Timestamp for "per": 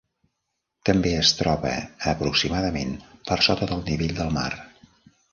3.29-3.37